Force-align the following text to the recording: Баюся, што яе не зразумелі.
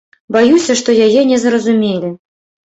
Баюся, 0.35 0.75
што 0.79 0.95
яе 1.09 1.21
не 1.33 1.37
зразумелі. 1.45 2.11